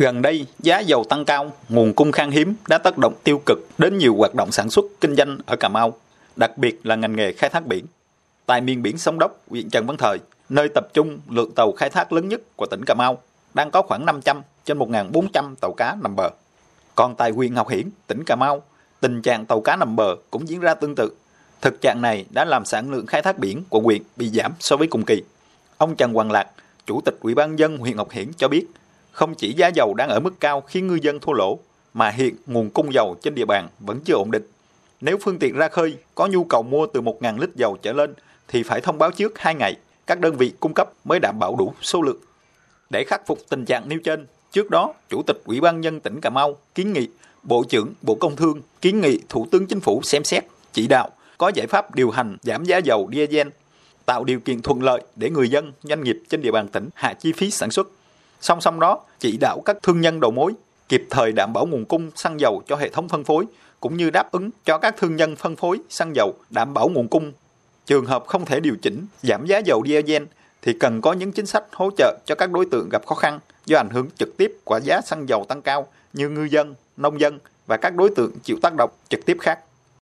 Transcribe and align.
Gần 0.00 0.22
đây, 0.22 0.46
giá 0.58 0.78
dầu 0.78 1.04
tăng 1.04 1.24
cao, 1.24 1.52
nguồn 1.68 1.92
cung 1.92 2.12
khan 2.12 2.30
hiếm 2.30 2.54
đã 2.68 2.78
tác 2.78 2.98
động 2.98 3.14
tiêu 3.24 3.42
cực 3.46 3.58
đến 3.78 3.98
nhiều 3.98 4.14
hoạt 4.16 4.34
động 4.34 4.52
sản 4.52 4.70
xuất 4.70 4.84
kinh 5.00 5.16
doanh 5.16 5.38
ở 5.46 5.56
Cà 5.56 5.68
Mau, 5.68 5.94
đặc 6.36 6.58
biệt 6.58 6.86
là 6.86 6.96
ngành 6.96 7.16
nghề 7.16 7.32
khai 7.32 7.50
thác 7.50 7.66
biển. 7.66 7.84
Tại 8.46 8.60
miền 8.60 8.82
biển 8.82 8.98
Sông 8.98 9.18
Đốc, 9.18 9.40
huyện 9.50 9.70
Trần 9.70 9.86
Văn 9.86 9.96
Thời, 9.96 10.18
nơi 10.48 10.68
tập 10.74 10.88
trung 10.94 11.18
lượng 11.28 11.50
tàu 11.56 11.72
khai 11.72 11.90
thác 11.90 12.12
lớn 12.12 12.28
nhất 12.28 12.40
của 12.56 12.66
tỉnh 12.66 12.84
Cà 12.86 12.94
Mau, 12.94 13.18
đang 13.54 13.70
có 13.70 13.82
khoảng 13.82 14.06
500 14.06 14.42
trên 14.64 14.78
1.400 14.78 15.54
tàu 15.60 15.72
cá 15.72 15.96
nằm 16.02 16.16
bờ. 16.16 16.30
Còn 16.94 17.14
tại 17.14 17.30
huyện 17.30 17.54
Ngọc 17.54 17.68
Hiển, 17.68 17.90
tỉnh 18.06 18.24
Cà 18.26 18.36
Mau, 18.36 18.62
tình 19.00 19.22
trạng 19.22 19.46
tàu 19.46 19.60
cá 19.60 19.76
nằm 19.76 19.96
bờ 19.96 20.16
cũng 20.30 20.48
diễn 20.48 20.60
ra 20.60 20.74
tương 20.74 20.94
tự. 20.94 21.12
Thực 21.60 21.80
trạng 21.80 22.02
này 22.02 22.24
đã 22.30 22.44
làm 22.44 22.64
sản 22.64 22.90
lượng 22.90 23.06
khai 23.06 23.22
thác 23.22 23.38
biển 23.38 23.62
của 23.68 23.80
huyện 23.80 24.02
bị 24.16 24.28
giảm 24.28 24.52
so 24.60 24.76
với 24.76 24.88
cùng 24.88 25.04
kỳ. 25.04 25.22
Ông 25.78 25.96
Trần 25.96 26.12
Hoàng 26.12 26.30
Lạc, 26.30 26.46
Chủ 26.86 27.00
tịch 27.04 27.14
Ủy 27.20 27.34
ban 27.34 27.58
dân 27.58 27.78
huyện 27.78 27.96
Ngọc 27.96 28.10
Hiển 28.10 28.32
cho 28.36 28.48
biết, 28.48 28.66
không 29.18 29.34
chỉ 29.34 29.52
giá 29.52 29.68
dầu 29.68 29.94
đang 29.94 30.08
ở 30.08 30.20
mức 30.20 30.40
cao 30.40 30.60
khiến 30.60 30.86
ngư 30.86 30.98
dân 31.02 31.20
thua 31.20 31.32
lỗ, 31.32 31.58
mà 31.94 32.10
hiện 32.10 32.34
nguồn 32.46 32.70
cung 32.70 32.92
dầu 32.92 33.16
trên 33.22 33.34
địa 33.34 33.44
bàn 33.44 33.68
vẫn 33.80 34.00
chưa 34.04 34.14
ổn 34.14 34.30
định. 34.30 34.42
Nếu 35.00 35.18
phương 35.22 35.38
tiện 35.38 35.54
ra 35.54 35.68
khơi 35.68 35.96
có 36.14 36.26
nhu 36.26 36.44
cầu 36.44 36.62
mua 36.62 36.86
từ 36.86 37.00
1.000 37.00 37.38
lít 37.40 37.50
dầu 37.54 37.76
trở 37.82 37.92
lên 37.92 38.14
thì 38.48 38.62
phải 38.62 38.80
thông 38.80 38.98
báo 38.98 39.10
trước 39.10 39.38
2 39.38 39.54
ngày, 39.54 39.76
các 40.06 40.20
đơn 40.20 40.36
vị 40.36 40.52
cung 40.60 40.74
cấp 40.74 40.90
mới 41.04 41.18
đảm 41.20 41.38
bảo 41.38 41.56
đủ 41.56 41.74
số 41.82 42.02
lượng. 42.02 42.16
Để 42.90 43.04
khắc 43.04 43.26
phục 43.26 43.38
tình 43.48 43.64
trạng 43.64 43.88
nêu 43.88 43.98
trên, 44.04 44.26
trước 44.52 44.70
đó, 44.70 44.94
Chủ 45.10 45.22
tịch 45.26 45.42
Ủy 45.44 45.60
ban 45.60 45.80
nhân 45.80 46.00
tỉnh 46.00 46.20
Cà 46.20 46.30
Mau 46.30 46.56
kiến 46.74 46.92
nghị 46.92 47.08
Bộ 47.42 47.64
trưởng 47.68 47.92
Bộ 48.02 48.14
Công 48.14 48.36
Thương 48.36 48.62
kiến 48.80 49.00
nghị 49.00 49.18
Thủ 49.28 49.46
tướng 49.50 49.66
Chính 49.66 49.80
phủ 49.80 50.00
xem 50.04 50.24
xét, 50.24 50.44
chỉ 50.72 50.86
đạo 50.86 51.08
có 51.38 51.50
giải 51.54 51.66
pháp 51.66 51.94
điều 51.94 52.10
hành 52.10 52.36
giảm 52.42 52.64
giá 52.64 52.78
dầu 52.78 53.10
diesel, 53.12 53.48
tạo 54.06 54.24
điều 54.24 54.40
kiện 54.40 54.62
thuận 54.62 54.82
lợi 54.82 55.02
để 55.16 55.30
người 55.30 55.50
dân, 55.50 55.72
doanh 55.82 56.04
nghiệp 56.04 56.18
trên 56.28 56.42
địa 56.42 56.50
bàn 56.50 56.68
tỉnh 56.68 56.88
hạ 56.94 57.14
chi 57.14 57.32
phí 57.32 57.50
sản 57.50 57.70
xuất. 57.70 57.88
Song 58.40 58.60
song 58.60 58.80
đó, 58.80 59.00
chỉ 59.18 59.36
đạo 59.40 59.62
các 59.64 59.76
thương 59.82 60.00
nhân 60.00 60.20
đầu 60.20 60.30
mối 60.30 60.52
kịp 60.88 61.04
thời 61.10 61.32
đảm 61.32 61.52
bảo 61.52 61.66
nguồn 61.66 61.84
cung 61.84 62.10
xăng 62.16 62.40
dầu 62.40 62.62
cho 62.66 62.76
hệ 62.76 62.88
thống 62.88 63.08
phân 63.08 63.24
phối, 63.24 63.44
cũng 63.80 63.96
như 63.96 64.10
đáp 64.10 64.32
ứng 64.32 64.50
cho 64.64 64.78
các 64.78 64.94
thương 64.96 65.16
nhân 65.16 65.36
phân 65.36 65.56
phối 65.56 65.78
xăng 65.90 66.16
dầu 66.16 66.34
đảm 66.50 66.74
bảo 66.74 66.88
nguồn 66.88 67.08
cung. 67.08 67.32
Trường 67.86 68.06
hợp 68.06 68.24
không 68.26 68.44
thể 68.44 68.60
điều 68.60 68.76
chỉnh 68.82 69.06
giảm 69.22 69.46
giá 69.46 69.58
dầu 69.58 69.82
diesel 69.86 70.22
thì 70.62 70.72
cần 70.80 71.00
có 71.00 71.12
những 71.12 71.32
chính 71.32 71.46
sách 71.46 71.64
hỗ 71.72 71.90
trợ 71.96 72.18
cho 72.26 72.34
các 72.34 72.50
đối 72.52 72.66
tượng 72.66 72.88
gặp 72.88 73.06
khó 73.06 73.14
khăn 73.14 73.40
do 73.66 73.78
ảnh 73.78 73.90
hưởng 73.90 74.08
trực 74.18 74.36
tiếp 74.36 74.52
của 74.64 74.80
giá 74.84 75.00
xăng 75.00 75.28
dầu 75.28 75.44
tăng 75.48 75.62
cao 75.62 75.86
như 76.12 76.28
ngư 76.28 76.44
dân, 76.44 76.74
nông 76.96 77.20
dân 77.20 77.38
và 77.66 77.76
các 77.76 77.94
đối 77.94 78.10
tượng 78.16 78.32
chịu 78.44 78.56
tác 78.62 78.74
động 78.74 78.90
trực 79.08 79.26
tiếp 79.26 79.36
khác. 79.40 79.60